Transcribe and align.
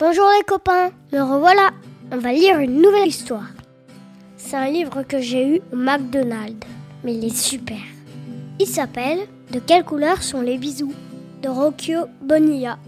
Bonjour 0.00 0.28
les 0.38 0.44
copains, 0.44 0.92
me 1.12 1.20
revoilà. 1.20 1.70
On 2.12 2.18
va 2.18 2.32
lire 2.32 2.60
une 2.60 2.80
nouvelle 2.80 3.08
histoire. 3.08 3.48
C'est 4.36 4.54
un 4.54 4.70
livre 4.70 5.02
que 5.02 5.20
j'ai 5.20 5.56
eu 5.56 5.60
au 5.72 5.76
McDonald's, 5.76 6.68
mais 7.02 7.14
il 7.14 7.24
est 7.24 7.36
super. 7.36 7.80
Il 8.60 8.68
s'appelle 8.68 9.18
De 9.50 9.58
quelle 9.58 9.82
couleur 9.82 10.22
sont 10.22 10.40
les 10.40 10.56
bisous 10.56 10.94
de 11.42 11.48
Rocchio 11.48 12.06
Bonilla. 12.22 12.78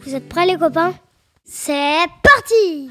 Vous 0.00 0.14
êtes 0.14 0.28
prêts 0.28 0.44
les 0.44 0.58
copains? 0.58 0.92
C'est 1.42 2.04
parti 2.22 2.90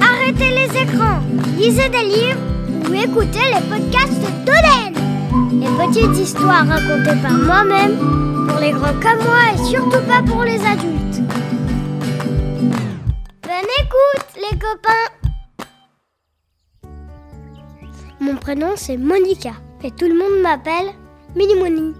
Arrêtez 0.00 0.50
les 0.50 0.82
écrans, 0.82 1.20
lisez 1.56 1.88
des 1.88 2.02
livres 2.02 2.40
ou 2.90 2.94
écoutez 2.94 3.46
les 3.54 3.68
podcasts 3.68 4.39
petites 6.00 6.18
histoires 6.18 6.66
racontées 6.66 7.20
par 7.20 7.32
moi-même, 7.32 8.46
pour 8.48 8.58
les 8.58 8.72
grands 8.72 8.98
comme 9.00 9.22
moi 9.24 9.52
et 9.52 9.64
surtout 9.64 10.02
pas 10.06 10.22
pour 10.22 10.44
les 10.44 10.60
adultes. 10.64 11.20
Bonne 13.42 13.70
écoute 13.78 14.26
les 14.36 14.58
copains 14.58 15.10
Mon 18.20 18.36
prénom 18.36 18.72
c'est 18.76 18.96
Monica 18.96 19.52
et 19.82 19.90
tout 19.90 20.06
le 20.06 20.14
monde 20.14 20.42
m'appelle 20.42 20.90
Mini 21.36 21.94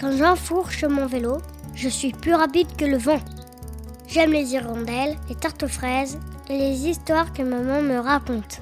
Quand 0.00 0.12
j'enfourche 0.16 0.84
mon 0.84 1.06
vélo, 1.06 1.38
je 1.74 1.88
suis 1.88 2.12
plus 2.12 2.34
rapide 2.34 2.68
que 2.76 2.84
le 2.84 2.98
vent. 2.98 3.20
J'aime 4.06 4.32
les 4.32 4.54
hirondelles, 4.54 5.16
les 5.28 5.34
tartes 5.34 5.64
aux 5.64 5.68
fraises 5.68 6.18
et 6.48 6.56
les 6.56 6.88
histoires 6.88 7.32
que 7.32 7.42
maman 7.42 7.82
me 7.82 7.98
raconte. 7.98 8.60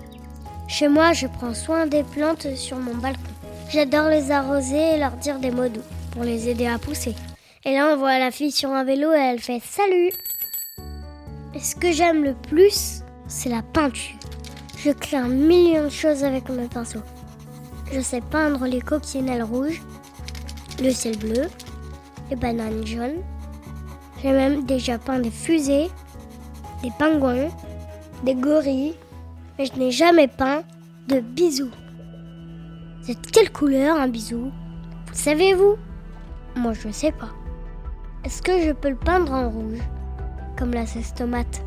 Chez 0.67 0.89
moi, 0.89 1.13
je 1.13 1.27
prends 1.27 1.55
soin 1.55 1.87
des 1.87 2.03
plantes 2.03 2.57
sur 2.57 2.79
mon 2.79 2.95
balcon. 2.95 3.36
J'adore 3.69 4.09
les 4.09 4.31
arroser 4.31 4.95
et 4.95 4.99
leur 4.99 5.13
dire 5.13 5.41
des 5.41 5.51
mots 5.51 5.69
doux 5.69 5.83
pour 6.13 6.23
les 6.23 6.49
aider 6.49 6.67
à 6.67 6.79
pousser. 6.79 7.17
Et 7.65 7.75
là, 7.75 7.89
on 7.93 7.97
voit 7.97 8.19
la 8.21 8.31
fille 8.31 8.53
sur 8.53 8.71
un 8.71 8.85
vélo 8.85 9.13
et 9.13 9.19
elle 9.19 9.41
fait 9.41 9.61
salut. 9.61 10.13
Et 11.53 11.59
ce 11.59 11.75
que 11.75 11.91
j'aime 11.91 12.23
le 12.23 12.35
plus, 12.35 13.03
c'est 13.27 13.49
la 13.49 13.63
peinture. 13.63 14.15
Je 14.79 14.93
crée 14.93 15.17
un 15.17 15.29
million 15.29 15.85
de 15.85 15.89
choses 15.89 16.23
avec 16.23 16.49
mes 16.49 16.69
pinceaux. 16.69 17.03
Je 17.93 18.01
sais 18.01 18.21
peindre 18.21 18.67
les 18.67 18.81
coccinelles 18.81 19.43
rouges, 19.43 19.83
le 20.81 20.91
ciel 20.91 21.19
bleu, 21.19 21.49
les 22.31 22.37
bananes 22.37 22.87
jaunes. 22.87 23.23
J'ai 24.23 24.31
même 24.31 24.65
déjà 24.65 24.97
peint 24.99 25.19
des 25.19 25.31
fusées, 25.31 25.91
des 26.85 26.93
pingouins, 26.99 27.49
des 28.23 28.35
gorilles, 28.35 28.95
mais 29.59 29.67
je 29.67 29.75
n'ai 29.75 29.91
jamais 29.91 30.29
peint 30.29 30.63
de 31.09 31.19
bisous. 31.19 31.71
C'est 33.07 33.15
de 33.15 33.31
quelle 33.31 33.53
couleur 33.53 34.01
un 34.01 34.09
bisou? 34.09 34.51
Vous 35.07 35.15
savez-vous? 35.15 35.77
Moi 36.57 36.73
je 36.73 36.91
sais 36.91 37.13
pas. 37.13 37.29
Est-ce 38.25 38.43
que 38.43 38.61
je 38.61 38.73
peux 38.73 38.89
le 38.89 38.97
peindre 38.97 39.31
en 39.31 39.49
rouge 39.49 39.79
Comme 40.59 40.73
la 40.73 40.87
cesse 40.87 41.15
tomate? 41.15 41.63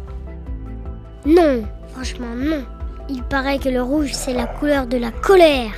Non, 1.26 1.64
franchement 1.94 2.36
non. 2.36 2.66
Il 3.08 3.24
paraît 3.24 3.58
que 3.58 3.70
le 3.70 3.82
rouge 3.82 4.12
c'est 4.12 4.34
la 4.34 4.48
couleur 4.48 4.86
de 4.86 4.98
la 4.98 5.12
colère. 5.12 5.72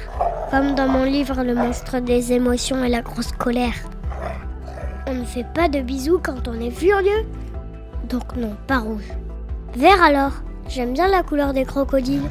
Comme 0.49 0.73
dans 0.73 0.87
mon 0.87 1.03
livre 1.03 1.43
Le 1.43 1.53
monstre 1.53 1.99
des 1.99 2.33
émotions 2.33 2.83
et 2.83 2.89
la 2.89 3.03
grosse 3.03 3.31
colère. 3.31 3.75
On 5.05 5.13
ne 5.13 5.25
fait 5.25 5.45
pas 5.53 5.69
de 5.69 5.81
bisous 5.81 6.19
quand 6.23 6.47
on 6.47 6.59
est 6.59 6.71
furieux. 6.71 7.23
Donc 8.09 8.35
non, 8.35 8.55
pas 8.65 8.79
rouge. 8.79 9.13
Vert 9.75 10.01
alors 10.01 10.33
J'aime 10.67 10.93
bien 10.93 11.07
la 11.07 11.21
couleur 11.21 11.53
des 11.53 11.65
crocodiles. 11.65 12.29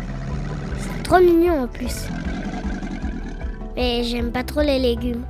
C'est 0.81 1.05
trop 1.05 1.21
mignon 1.21 1.63
en 1.63 1.69
plus. 1.69 2.09
Mais 3.77 4.05
j'aime 4.05 4.33
pas 4.33 4.45
trop 4.45 4.61
les 4.61 4.79
légumes. 4.79 5.25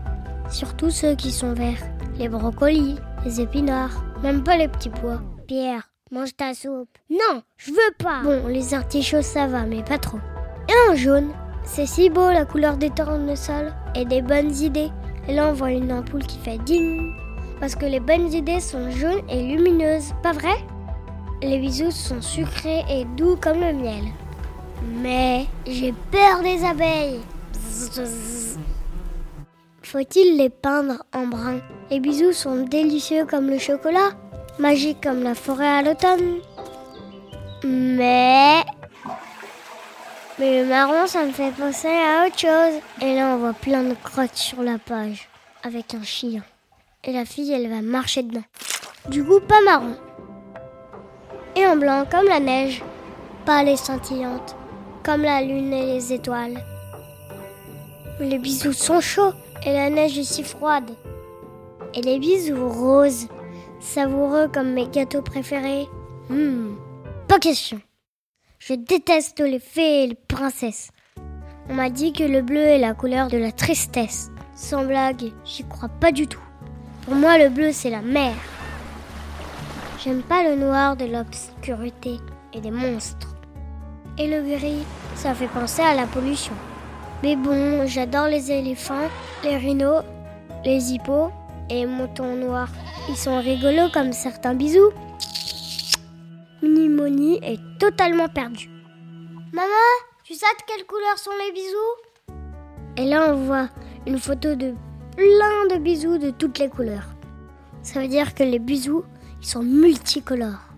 Surtout 0.50 0.91
ceux 0.91 1.14
qui 1.14 1.30
sont 1.30 1.52
verts. 1.52 1.83
Les 2.19 2.28
brocolis, 2.28 2.96
les 3.24 3.41
épinards, 3.41 4.05
même 4.22 4.42
pas 4.42 4.56
les 4.56 4.69
petits 4.69 4.91
pois. 4.91 5.20
Pierre, 5.46 5.91
mange 6.10 6.36
ta 6.36 6.55
soupe. 6.55 6.98
Non, 7.08 7.42
je 7.56 7.70
veux 7.70 7.95
pas. 7.98 8.23
Bon, 8.23 8.46
les 8.48 8.74
artichauts 8.74 9.23
ça 9.23 9.46
va, 9.46 9.64
mais 9.64 9.83
pas 9.83 9.98
trop. 9.98 10.18
Et 10.68 10.90
un 10.90 10.95
jaune. 10.95 11.30
C'est 11.64 11.86
si 11.86 12.11
beau 12.11 12.30
la 12.30 12.45
couleur 12.45 12.77
des 12.77 12.90
tournesols 12.90 13.73
et 13.95 14.05
des 14.05 14.23
bonnes 14.23 14.55
idées. 14.56 14.90
Et 15.29 15.34
là 15.34 15.48
on 15.48 15.52
voit 15.52 15.70
une 15.70 15.92
ampoule 15.92 16.24
qui 16.24 16.39
fait 16.39 16.58
ding. 16.58 17.12
Parce 17.61 17.74
que 17.74 17.84
les 17.86 18.00
bonnes 18.00 18.33
idées 18.33 18.61
sont 18.61 18.90
jaunes 18.90 19.23
et 19.29 19.42
lumineuses, 19.42 20.14
pas 20.23 20.33
vrai? 20.33 20.56
Les 21.42 21.58
bisous 21.58 21.90
sont 21.90 22.20
sucrés 22.20 22.84
et 22.90 23.05
doux 23.17 23.36
comme 23.40 23.61
le 23.61 23.73
miel. 23.73 24.05
Mais 25.02 25.46
j'ai 25.67 25.95
peur 26.11 26.42
des 26.42 26.64
abeilles. 26.64 27.20
Faut-il 29.83 30.36
les 30.36 30.51
peindre 30.51 31.05
en 31.13 31.27
brun? 31.27 31.61
Les 31.91 32.01
bisous 32.01 32.33
sont 32.33 32.64
délicieux 32.64 33.27
comme 33.27 33.48
le 33.48 33.58
chocolat, 33.58 34.11
magiques 34.58 35.03
comme 35.03 35.23
la 35.23 35.35
forêt 35.35 35.67
à 35.67 35.83
l'automne. 35.83 36.39
Mais... 37.64 38.63
Mais 40.39 40.63
le 40.63 40.69
marron, 40.69 41.07
ça 41.07 41.25
me 41.25 41.33
fait 41.33 41.53
penser 41.53 41.89
à 41.89 42.27
autre 42.27 42.39
chose. 42.39 42.80
Et 43.03 43.14
là, 43.14 43.35
on 43.35 43.39
voit 43.39 43.53
plein 43.53 43.83
de 43.83 43.95
crottes 43.95 44.36
sur 44.36 44.63
la 44.63 44.79
page, 44.79 45.29
avec 45.63 45.95
un 45.95 46.03
chien. 46.03 46.42
Et 47.05 47.13
la 47.13 47.25
fille, 47.25 47.53
elle 47.53 47.69
va 47.69 47.83
marcher 47.83 48.23
dedans. 48.23 48.45
Du 49.09 49.25
coup, 49.25 49.41
pas 49.41 49.61
marron 49.63 49.97
et 51.57 51.67
en 51.67 51.77
blanc 51.77 52.05
comme 52.11 52.27
la 52.27 52.41
neige, 52.41 52.83
pâle 53.45 53.69
et 53.69 53.77
scintillante, 53.77 54.57
comme 55.03 55.23
la 55.23 55.42
lune 55.42 55.73
et 55.73 55.86
les 55.86 56.13
étoiles. 56.13 56.63
Les 58.20 58.39
bisous 58.39 58.75
sont 58.75 59.01
chauds 59.01 59.33
et 59.64 59.73
la 59.73 59.89
neige 59.89 60.19
est 60.19 60.25
si 60.25 60.45
froide. 60.45 60.91
Et 61.95 62.03
les 62.03 62.19
bisous 62.19 62.69
roses, 62.69 63.29
savoureux 63.81 64.47
comme 64.53 64.75
mes 64.75 64.86
gâteaux 64.89 65.23
préférés. 65.23 65.89
Hum, 66.29 66.77
pas 67.29 67.39
question. 67.39 67.80
Je 68.59 68.75
déteste 68.75 69.41
les 69.41 69.59
fées 69.59 70.05
et 70.05 70.07
les 70.09 70.19
princesses. 70.29 70.91
On 71.70 71.75
m'a 71.75 71.89
dit 71.89 72.13
que 72.13 72.23
le 72.23 72.42
bleu 72.42 72.61
est 72.61 72.79
la 72.79 72.92
couleur 72.92 73.29
de 73.29 73.39
la 73.39 73.53
tristesse. 73.53 74.30
Sans 74.55 74.85
blague, 74.85 75.33
j'y 75.47 75.64
crois 75.64 75.89
pas 75.89 76.13
du 76.13 76.27
tout. 76.27 76.42
Pour 77.07 77.14
moi, 77.14 77.39
le 77.39 77.48
bleu, 77.48 77.73
c'est 77.73 77.89
la 77.89 78.03
mer. 78.03 78.35
J'aime 80.05 80.23
pas 80.23 80.42
le 80.42 80.57
noir 80.57 80.95
de 80.95 81.07
l'obscurité 81.07 82.19
et 82.53 82.61
des 82.61 82.70
monstres. 82.70 83.35
Et 84.19 84.29
le 84.29 84.42
gris, 84.42 84.85
ça 85.14 85.35
fait 85.35 85.48
penser 85.48 85.80
à 85.80 85.95
la 85.95 86.07
pollution. 86.07 86.55
Mais 87.23 87.36
bon, 87.36 87.86
j'adore 87.86 88.29
les 88.29 88.51
éléphants, 88.51 89.08
les 89.45 89.58
rhinos, 89.58 90.03
les 90.64 90.92
hippos 90.92 91.31
et 91.69 91.81
les 91.81 91.86
moutons 91.86 92.35
noirs. 92.36 92.70
Ils 93.08 93.17
sont 93.17 93.39
rigolos 93.41 93.91
comme 93.92 94.13
certains 94.13 94.55
bisous. 94.55 94.91
Minimoni 96.63 97.39
est 97.42 97.61
totalement 97.79 98.29
perdu. 98.29 98.70
Maman, 99.53 99.67
tu 100.25 100.35
sais 100.35 100.47
de 100.59 100.64
quelle 100.67 100.86
couleur 100.86 101.19
sont 101.19 101.30
les 101.45 101.53
bisous? 101.53 102.36
Et 102.97 103.05
là, 103.05 103.33
on 103.33 103.36
voit 103.45 103.69
une 104.07 104.19
photo 104.19 104.55
de 104.55 104.75
plein 105.17 105.67
de 105.70 105.79
bisous 105.79 106.19
de 106.19 106.30
toutes 106.30 106.59
les 106.59 106.69
couleurs. 106.69 107.09
Ça 107.83 108.01
veut 108.01 108.09
dire 108.09 108.35
que 108.35 108.45
les 108.45 108.59
bisous, 108.59 109.05
ils 109.41 109.47
sont 109.47 109.63
multicolores. 109.63 110.69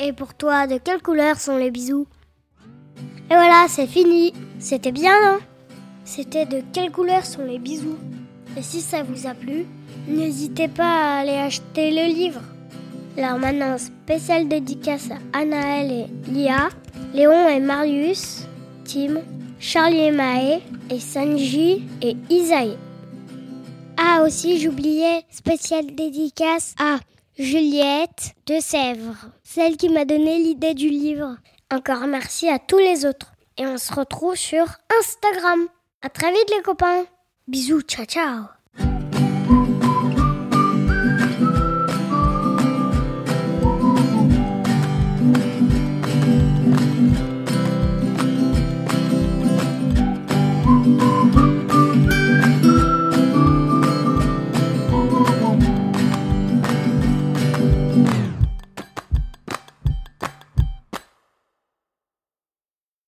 Et 0.00 0.12
pour 0.12 0.34
toi, 0.34 0.66
de 0.66 0.78
quelle 0.78 1.02
couleur 1.02 1.38
sont 1.38 1.56
les 1.56 1.70
bisous? 1.70 2.06
Et 3.30 3.34
voilà, 3.34 3.66
c'est 3.68 3.86
fini. 3.86 4.32
C'était 4.58 4.92
bien, 4.92 5.12
non 5.22 5.38
C'était 6.04 6.46
de 6.46 6.62
quelle 6.72 6.90
couleur 6.90 7.24
sont 7.24 7.44
les 7.44 7.58
bisous 7.58 7.98
Et 8.56 8.62
si 8.62 8.80
ça 8.80 9.02
vous 9.02 9.26
a 9.26 9.34
plu, 9.34 9.66
n'hésitez 10.08 10.68
pas 10.68 11.16
à 11.16 11.20
aller 11.20 11.36
acheter 11.36 11.90
le 11.90 12.12
livre. 12.12 12.40
Alors 13.16 13.38
maintenant, 13.38 13.78
spéciale 13.78 14.48
dédicace 14.48 15.08
à 15.10 15.38
Anaël 15.38 15.90
et 15.90 16.30
Lia, 16.30 16.68
Léon 17.14 17.48
et 17.48 17.60
Marius, 17.60 18.42
Tim, 18.84 19.20
Charlie 19.60 20.06
et 20.06 20.10
Maë, 20.10 20.60
et 20.90 21.00
Sanji 21.00 21.84
et 22.02 22.16
Isaïe. 22.28 22.76
Ah 23.96 24.22
aussi, 24.24 24.58
j'oubliais, 24.60 25.22
spéciale 25.30 25.94
dédicace 25.94 26.74
à 26.78 26.98
Juliette 27.38 28.34
de 28.46 28.60
Sèvres, 28.60 29.30
celle 29.42 29.76
qui 29.76 29.88
m'a 29.88 30.04
donné 30.04 30.38
l'idée 30.38 30.74
du 30.74 30.88
livre. 30.88 31.36
Encore 31.70 32.06
merci 32.06 32.48
à 32.48 32.58
tous 32.58 32.78
les 32.78 33.06
autres. 33.06 33.32
Et 33.56 33.66
on 33.66 33.78
se 33.78 33.92
retrouve 33.92 34.36
sur 34.36 34.66
Instagram. 34.98 35.68
À 36.02 36.08
très 36.08 36.32
vite 36.32 36.50
les 36.56 36.62
copains. 36.62 37.04
Bisous, 37.46 37.82
ciao 37.82 38.04
ciao. 38.04 38.63